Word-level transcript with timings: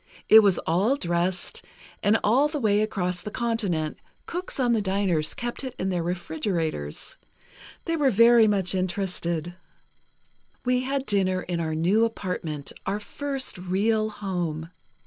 It 0.27 0.39
was 0.39 0.57
all 0.65 0.95
dressed, 0.95 1.63
and 2.01 2.17
all 2.23 2.47
the 2.47 2.59
way 2.59 2.81
across 2.81 3.21
the 3.21 3.29
continent, 3.29 3.99
cooks 4.25 4.59
on 4.59 4.73
the 4.73 4.81
diners 4.81 5.35
kept 5.35 5.63
it 5.63 5.75
in 5.77 5.91
their 5.91 6.01
refrigerators. 6.01 7.17
They 7.85 7.95
were 7.95 8.09
very 8.09 8.47
much 8.47 8.73
interested. 8.73 9.53
"We 10.65 10.81
had 10.85 11.05
dinner 11.05 11.41
in 11.43 11.59
our 11.59 11.75
new 11.75 12.03
apartment, 12.03 12.71
our 12.87 12.99
first 12.99 13.59
real 13.59 14.09
home. 14.09 14.71